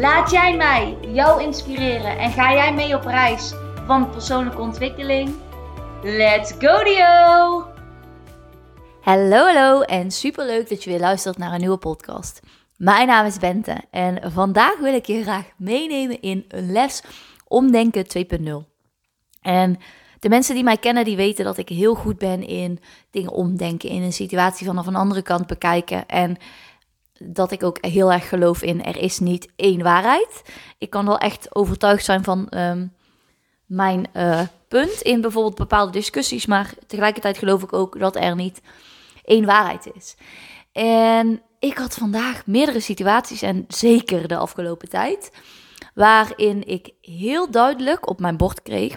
[0.00, 3.54] Laat jij mij jou inspireren en ga jij mee op reis
[3.86, 5.34] van persoonlijke ontwikkeling?
[6.02, 7.64] Let's go Dio!
[9.00, 12.40] Hallo, hallo en superleuk dat je weer luistert naar een nieuwe podcast.
[12.76, 17.02] Mijn naam is Bente en vandaag wil ik je graag meenemen in een les
[17.48, 18.68] Omdenken 2.0.
[19.40, 19.78] En
[20.20, 23.88] de mensen die mij kennen, die weten dat ik heel goed ben in dingen omdenken,
[23.88, 26.06] in een situatie vanaf een andere kant bekijken.
[26.06, 26.36] En
[27.18, 30.42] dat ik ook heel erg geloof in er is niet één waarheid.
[30.78, 32.86] Ik kan wel echt overtuigd zijn van ehm,
[33.66, 38.60] mijn uh, punt in bijvoorbeeld bepaalde discussies, maar tegelijkertijd geloof ik ook dat er niet
[39.24, 40.16] één waarheid is.
[40.72, 45.32] En ik had vandaag meerdere situaties en zeker de afgelopen tijd,
[45.94, 48.96] waarin ik heel duidelijk op mijn bord kreeg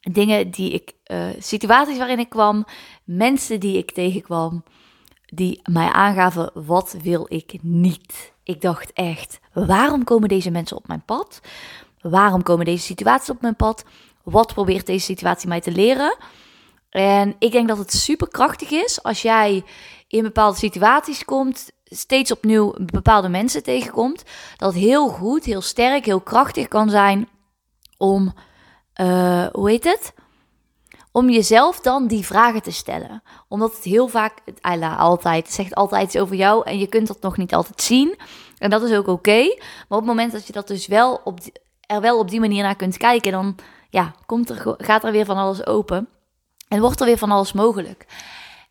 [0.00, 2.64] dingen die ik, uh, situaties waarin ik kwam,
[3.04, 4.64] mensen die ik tegenkwam,
[5.34, 8.32] die mij aangaven: wat wil ik niet?
[8.42, 11.40] Ik dacht echt: waarom komen deze mensen op mijn pad?
[12.00, 13.84] Waarom komen deze situaties op mijn pad?
[14.22, 16.16] Wat probeert deze situatie mij te leren?
[16.90, 19.64] En ik denk dat het super krachtig is als jij
[20.08, 24.24] in bepaalde situaties komt, steeds opnieuw bepaalde mensen tegenkomt.
[24.56, 27.28] Dat heel goed, heel sterk, heel krachtig kan zijn
[27.96, 28.34] om,
[29.00, 30.12] uh, hoe heet het?
[31.18, 33.22] Om jezelf dan die vragen te stellen.
[33.48, 34.38] Omdat het heel vaak,
[34.98, 38.18] altijd, het zegt altijd iets over jou en je kunt dat nog niet altijd zien.
[38.58, 39.40] En dat is ook oké.
[39.88, 41.38] Maar op het moment dat je dat dus wel op
[41.86, 43.56] er wel op die manier naar kunt kijken, dan
[43.90, 46.08] ja, komt er, gaat er weer van alles open.
[46.68, 48.06] En wordt er weer van alles mogelijk.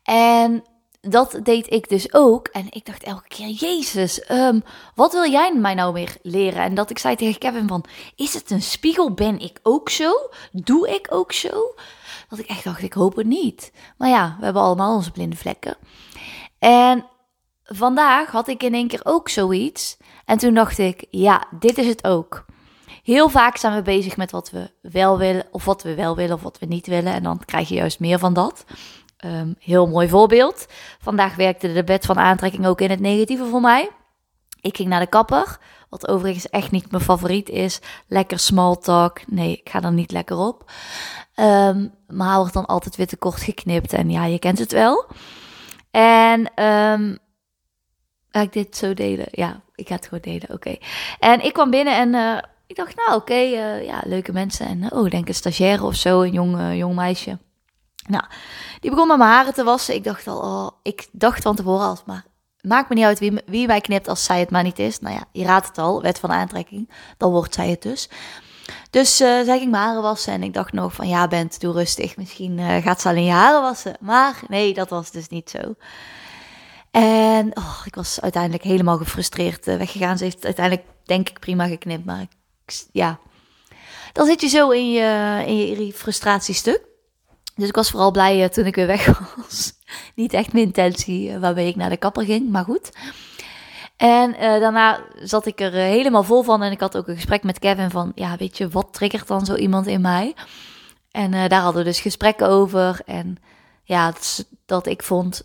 [0.02, 0.64] En
[1.00, 2.48] dat deed ik dus ook.
[2.48, 4.62] En ik dacht elke keer, Jezus, um,
[4.94, 6.62] wat wil jij mij nou weer leren?
[6.62, 7.84] En dat ik zei tegen Kevin van,
[8.16, 9.12] is het een spiegel?
[9.12, 10.12] Ben ik ook zo?
[10.52, 11.74] Doe ik ook zo?
[12.28, 13.72] Dat ik echt dacht, ik hoop het niet.
[13.96, 15.76] Maar ja, we hebben allemaal onze blinde vlekken.
[16.58, 17.06] En
[17.64, 19.96] vandaag had ik in één keer ook zoiets.
[20.24, 22.44] En toen dacht ik, ja, dit is het ook.
[23.02, 26.34] Heel vaak zijn we bezig met wat we wel willen, of wat we wel willen,
[26.34, 27.12] of wat we niet willen.
[27.12, 28.64] En dan krijg je juist meer van dat.
[29.24, 30.66] Um, heel mooi voorbeeld.
[31.00, 33.90] Vandaag werkte de bed van aantrekking ook in het negatieve voor mij.
[34.60, 37.80] Ik ging naar de kapper, wat overigens echt niet mijn favoriet is.
[38.06, 39.20] Lekker small talk.
[39.26, 40.70] Nee, ik ga er niet lekker op.
[41.36, 43.92] Um, maar wordt dan altijd weer te kort geknipt.
[43.92, 45.06] En ja, je kent het wel.
[45.90, 47.18] En um,
[48.30, 49.26] ga ik dit zo delen?
[49.30, 50.54] Ja, ik ga het gewoon delen.
[50.54, 50.76] Oké.
[51.18, 54.66] En ik kwam binnen en uh, ik dacht, nou oké, uh, ja, leuke mensen.
[54.66, 57.38] En uh, oh, denk een stagiaire of zo, een jong, jong meisje.
[58.08, 58.24] Nou,
[58.80, 59.94] die begon met mijn haren te wassen.
[59.94, 62.24] Ik dacht al, oh, ik dacht van tevoren al, maar
[62.60, 65.00] maakt me niet uit wie, mij knipt als zij het maar niet is.
[65.00, 66.90] Nou ja, je raadt het al, wet van aantrekking.
[67.16, 68.08] Dan wordt zij het dus.
[68.90, 71.72] Dus uh, zij ging mijn haren wassen en ik dacht nog van ja, Bent, doe
[71.72, 72.16] rustig.
[72.16, 73.96] Misschien uh, gaat ze alleen je haren wassen.
[74.00, 75.74] Maar nee, dat was dus niet zo.
[76.90, 80.18] En oh, ik was uiteindelijk helemaal gefrustreerd uh, weggegaan.
[80.18, 82.30] Ze heeft uiteindelijk denk ik prima geknipt, maar ik,
[82.92, 83.18] ja.
[84.12, 86.87] Dan zit je zo in je, in je frustratiestuk.
[87.58, 89.72] Dus ik was vooral blij toen ik weer weg was.
[90.14, 92.90] Niet echt mijn intentie waarmee ik naar de kapper ging, maar goed.
[93.96, 96.62] En uh, daarna zat ik er helemaal vol van.
[96.62, 99.44] En ik had ook een gesprek met Kevin van, ja, weet je, wat triggert dan
[99.44, 100.34] zo iemand in mij?
[101.10, 103.00] En daar hadden we dus gesprekken over.
[103.06, 103.36] En
[103.82, 104.12] ja,
[104.66, 105.42] dat ik vond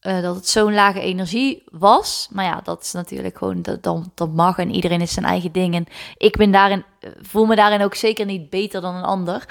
[0.00, 2.28] dat het zo'n lage energie was.
[2.30, 4.58] Maar ja, dat is natuurlijk gewoon, dat, dat, dat mag.
[4.58, 5.74] En iedereen is zijn eigen ding.
[5.74, 6.84] En ik ben daarin,
[7.20, 9.48] voel me daarin ook zeker niet beter dan een ander.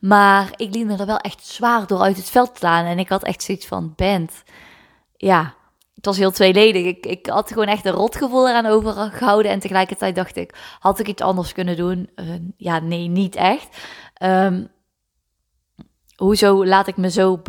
[0.00, 2.84] Maar ik liet me er wel echt zwaar door uit het veld slaan.
[2.84, 4.42] En ik had echt zoiets van, band,
[5.16, 5.54] ja
[6.04, 6.84] het was heel tweeledig.
[6.84, 9.50] Ik, ik had gewoon echt een rotgevoel eraan overgehouden.
[9.50, 12.10] En tegelijkertijd dacht ik, had ik iets anders kunnen doen?
[12.16, 13.76] Uh, ja, nee, niet echt.
[14.22, 14.68] Um,
[16.16, 17.42] hoezo laat ik me zo...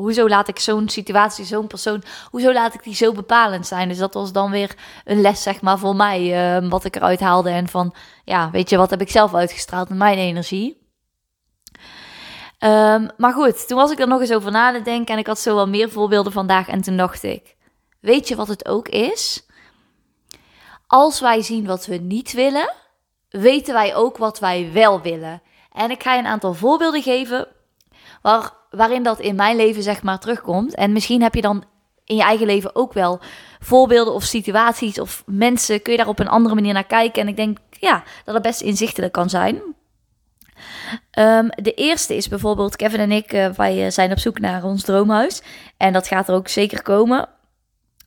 [0.00, 2.02] Hoezo laat ik zo'n situatie, zo'n persoon...
[2.30, 3.88] Hoezo laat ik die zo bepalend zijn?
[3.88, 4.74] Dus dat was dan weer
[5.04, 6.56] een les, zeg maar, voor mij.
[6.62, 7.50] Uh, wat ik eruit haalde.
[7.50, 7.94] En van,
[8.24, 10.88] ja, weet je, wat heb ik zelf uitgestraald met mijn energie?
[12.58, 15.14] Um, maar goed, toen was ik er nog eens over na te denken.
[15.14, 16.68] En ik had zo wel meer voorbeelden vandaag.
[16.68, 17.56] En toen dacht ik
[18.00, 19.46] Weet je wat het ook is?
[20.86, 22.74] Als wij zien wat we niet willen,
[23.28, 25.42] weten wij ook wat wij wel willen.
[25.72, 27.48] En ik ga je een aantal voorbeelden geven
[28.22, 30.74] waar, waarin dat in mijn leven zeg maar terugkomt.
[30.74, 31.64] En misschien heb je dan
[32.04, 33.20] in je eigen leven ook wel
[33.60, 35.82] voorbeelden of situaties of mensen.
[35.82, 37.22] Kun je daar op een andere manier naar kijken.
[37.22, 39.62] En ik denk ja, dat het best inzichtelijk kan zijn.
[41.10, 44.82] Ehm, de eerste is bijvoorbeeld Kevin en ik, uh, wij zijn op zoek naar ons
[44.82, 45.42] droomhuis.
[45.76, 47.28] En dat gaat er ook zeker komen.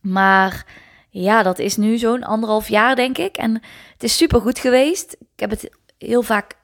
[0.00, 0.66] Maar
[1.10, 3.36] ja, dat is nu zo'n anderhalf jaar, denk ik.
[3.36, 3.52] En
[3.92, 5.12] het is super goed geweest.
[5.12, 6.56] Ik heb het heel vaak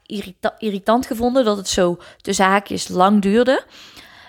[0.58, 3.64] irritant gevonden dat het zo tussen haakjes lang duurde.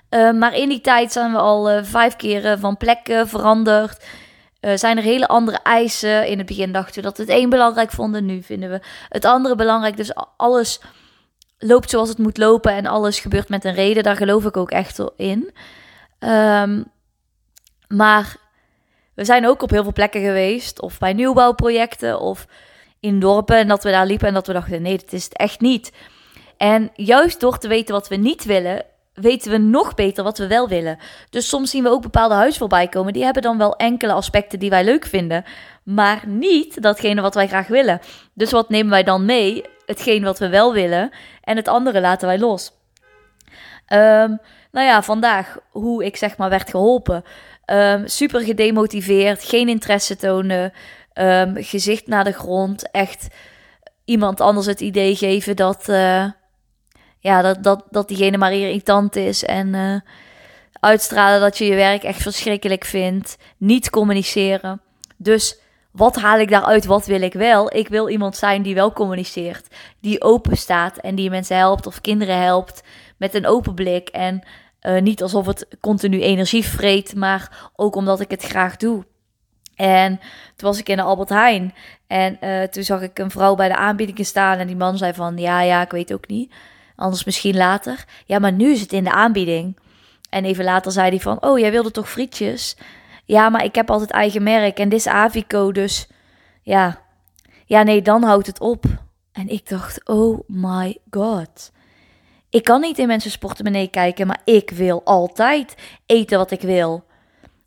[0.09, 4.05] Uh, maar in die tijd zijn we al uh, vijf keer van plek veranderd.
[4.61, 6.27] Uh, zijn er hele andere eisen.
[6.27, 8.25] In het begin dachten we dat het één belangrijk vonden.
[8.25, 9.97] Nu vinden we het andere belangrijk.
[9.97, 10.81] Dus alles
[11.57, 12.73] loopt zoals het moet lopen.
[12.73, 14.03] En alles gebeurt met een reden.
[14.03, 15.53] Daar geloof ik ook echt in.
[16.19, 16.91] Um,
[17.87, 18.35] maar
[19.13, 20.81] we zijn ook op heel veel plekken geweest.
[20.81, 22.19] Of bij nieuwbouwprojecten.
[22.19, 22.45] Of
[23.01, 23.57] in dorpen.
[23.57, 25.91] En dat we daar liepen en dat we dachten: nee, dat is het echt niet.
[26.57, 30.47] En juist door te weten wat we niet willen, weten we nog beter wat we
[30.47, 30.97] wel willen.
[31.29, 33.13] Dus soms zien we ook bepaalde huizen voorbij komen.
[33.13, 35.43] Die hebben dan wel enkele aspecten die wij leuk vinden.
[35.83, 37.99] Maar niet datgene wat wij graag willen.
[38.33, 39.63] Dus wat nemen wij dan mee?
[39.85, 41.09] Hetgeen wat we wel willen.
[41.43, 42.71] En het andere laten wij los.
[43.93, 44.39] Um,
[44.71, 47.23] nou ja, vandaag hoe ik zeg maar werd geholpen.
[47.65, 49.43] Um, super gedemotiveerd.
[49.43, 50.73] Geen interesse tonen.
[51.13, 52.91] Um, gezicht naar de grond.
[52.91, 53.27] Echt
[54.05, 55.89] iemand anders het idee geven dat...
[55.89, 56.25] Uh,
[57.19, 59.43] ja, dat, dat, dat diegene maar irritant is.
[59.43, 59.99] En uh,
[60.79, 63.37] uitstralen dat je je werk echt verschrikkelijk vindt.
[63.57, 64.81] Niet communiceren.
[65.17, 65.59] Dus
[65.91, 66.85] wat haal ik daaruit?
[66.85, 67.75] Wat wil ik wel?
[67.75, 69.67] Ik wil iemand zijn die wel communiceert.
[69.99, 72.83] Die open staat en die mensen helpt of kinderen helpt.
[73.17, 74.09] Met een open blik.
[74.09, 74.43] En
[74.81, 79.05] uh, niet alsof het continu energie vreet, maar ook omdat ik het graag doe.
[79.75, 80.19] En
[80.55, 81.73] toen was ik in de Albert Heijn.
[82.07, 84.57] En uh, toen zag ik een vrouw bij de aanbiedingen staan.
[84.57, 86.53] En die man zei van, ja, ja, ik weet ook niet.
[86.95, 88.05] Anders misschien later.
[88.25, 89.77] Ja, maar nu is het in de aanbieding.
[90.29, 92.77] En even later zei hij van, oh, jij wilde toch frietjes?
[93.25, 96.07] Ja, maar ik heb altijd eigen merk en dit is Avico, dus
[96.61, 97.01] ja.
[97.65, 98.85] Ja, nee, dan houdt het op.
[99.31, 101.71] En ik dacht, oh my god.
[102.49, 105.75] Ik kan niet in mensen portemonnee kijken, maar ik wil altijd
[106.05, 107.03] eten wat ik wil.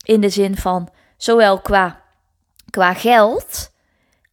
[0.05, 0.89] In de zin van,
[1.25, 2.01] zowel qua,
[2.71, 3.71] qua geld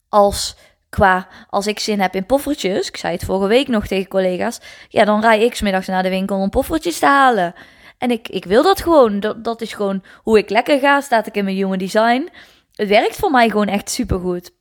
[0.10, 0.56] als
[0.90, 4.60] qua als ik zin heb in poffertjes, ik zei het vorige week nog tegen collega's,
[4.90, 7.54] ja, dan rij ik smiddags naar de winkel om poffertjes te halen.
[7.98, 9.20] En ik, ik wil dat gewoon.
[9.20, 11.02] Dat, dat is gewoon hoe ik lekker ga.
[11.02, 12.30] Staat ik in mijn jonge design.
[12.76, 14.52] Het werkt voor mij gewoon echt supergoed.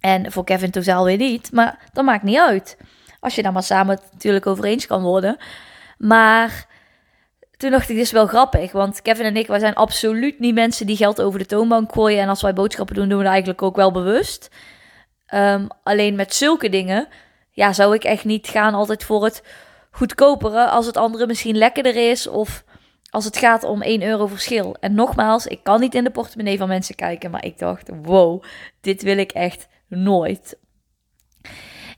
[0.00, 1.52] En voor Kevin totaal weer niet.
[1.52, 2.76] Maar dat maakt niet uit.
[3.20, 5.36] Als je daar maar samen natuurlijk over eens kan worden.
[5.98, 6.66] Maar
[7.62, 8.72] toen dacht ik, dit is wel grappig.
[8.72, 12.20] Want Kevin en ik, wij zijn absoluut niet mensen die geld over de toonbank gooien.
[12.20, 14.50] En als wij boodschappen doen, doen we dat eigenlijk ook wel bewust.
[15.34, 17.08] Um, alleen met zulke dingen,
[17.50, 19.42] ja, zou ik echt niet gaan altijd voor het
[19.90, 22.26] goedkopere als het andere misschien lekkerder is.
[22.26, 22.64] Of
[23.10, 24.76] als het gaat om 1 euro verschil.
[24.80, 27.30] En nogmaals, ik kan niet in de portemonnee van mensen kijken.
[27.30, 28.42] Maar ik dacht, wow,
[28.80, 30.58] dit wil ik echt nooit.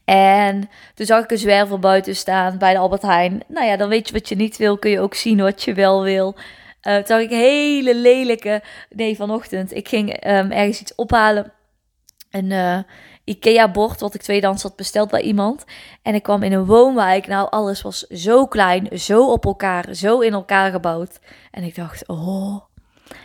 [0.05, 3.43] En toen zag ik een zwerver buiten staan bij de Albert Heijn.
[3.49, 5.75] Nou ja, dan weet je wat je niet wil, kun je ook zien wat je
[5.75, 6.35] wel wil.
[6.83, 8.62] Uh, toen zag ik hele lelijke...
[8.91, 9.75] Nee, vanochtend.
[9.75, 11.53] Ik ging um, ergens iets ophalen.
[12.31, 12.79] En uh,
[13.25, 15.65] IKEA-bord wat ik tweedehands had besteld bij iemand.
[16.03, 17.27] En ik kwam in een woonwijk.
[17.27, 21.19] Nou, alles was zo klein, zo op elkaar, zo in elkaar gebouwd.
[21.50, 22.61] En ik dacht, oh,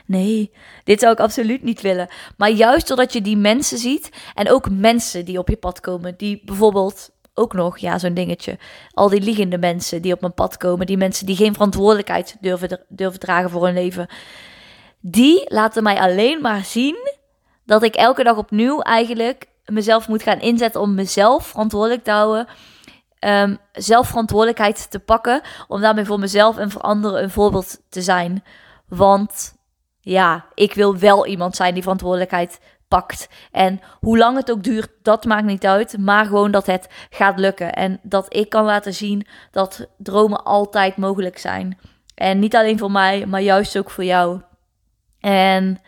[0.05, 0.51] nee,
[0.83, 2.07] dit zou ik absoluut niet willen.
[2.37, 6.13] Maar juist doordat je die mensen ziet en ook mensen die op je pad komen,
[6.17, 8.57] die bijvoorbeeld ook nog, ja, zo'n dingetje.
[8.93, 12.79] Al die liegende mensen die op mijn pad komen, die mensen die geen verantwoordelijkheid durven,
[12.87, 14.07] durven dragen voor hun leven.
[14.99, 16.97] Die laten mij alleen maar zien
[17.65, 22.47] dat ik elke dag opnieuw eigenlijk mezelf moet gaan inzetten om mezelf verantwoordelijk te houden.
[23.19, 25.41] Um, zelf verantwoordelijkheid te pakken.
[25.67, 28.43] Om daarmee voor mezelf en voor anderen een voorbeeld te zijn.
[28.87, 29.53] Want
[30.01, 33.29] ja, ik wil wel iemand zijn die verantwoordelijkheid pakt.
[33.51, 35.97] En hoe lang het ook duurt, dat maakt niet uit.
[35.97, 37.73] Maar gewoon dat het gaat lukken.
[37.73, 41.79] En dat ik kan laten zien dat dromen altijd mogelijk zijn.
[42.15, 44.41] En niet alleen voor mij, maar juist ook voor jou.
[45.19, 45.81] En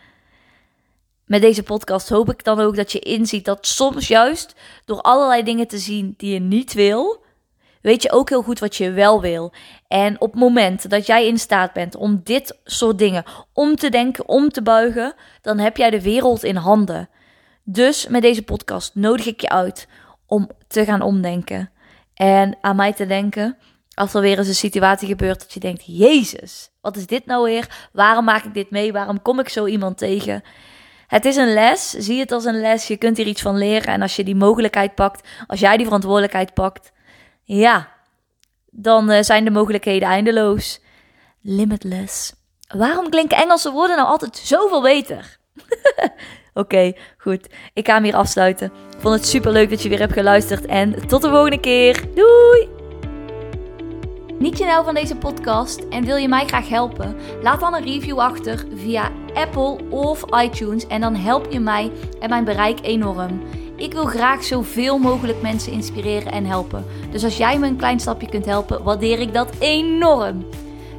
[1.24, 4.54] met deze podcast hoop ik dan ook dat je inziet dat soms juist
[4.84, 7.21] door allerlei dingen te zien die je niet wil,
[7.82, 9.52] weet je ook heel goed wat je wel wil.
[9.88, 13.88] En op het moment dat jij in staat bent om dit soort dingen om te
[13.88, 17.08] denken, om te buigen, dan heb jij de wereld in handen.
[17.64, 19.88] Dus met deze podcast nodig ik je uit
[20.26, 21.70] om te gaan omdenken.
[22.14, 23.56] En aan mij te denken
[23.94, 27.44] als er weer eens een situatie gebeurt dat je denkt: Jezus, wat is dit nou
[27.44, 27.88] weer?
[27.92, 28.92] Waarom maak ik dit mee?
[28.92, 30.42] Waarom kom ik zo iemand tegen?
[31.06, 31.90] Het is een les.
[31.90, 32.86] Zie het als een les.
[32.86, 33.92] Je kunt hier iets van leren.
[33.92, 36.92] En als je die mogelijkheid pakt, als jij die verantwoordelijkheid pakt,
[37.58, 37.88] ja,
[38.70, 40.80] dan uh, zijn de mogelijkheden eindeloos.
[41.40, 42.34] Limitless.
[42.68, 45.36] Waarom klinken Engelse woorden nou altijd zoveel beter?
[46.54, 47.48] Oké, goed.
[47.72, 48.72] Ik ga hem hier afsluiten.
[48.98, 52.04] Vond het super leuk dat je weer hebt geluisterd en tot de volgende keer.
[52.14, 52.68] Doei!
[54.38, 57.16] Niet je nou van deze podcast en wil je mij graag helpen?
[57.42, 62.28] Laat dan een review achter via Apple of iTunes en dan help je mij en
[62.28, 63.42] mijn bereik enorm.
[63.82, 66.84] Ik wil graag zoveel mogelijk mensen inspireren en helpen.
[67.10, 70.46] Dus als jij me een klein stapje kunt helpen, waardeer ik dat enorm.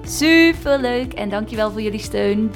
[0.06, 2.52] Super leuk en dankjewel voor jullie steun.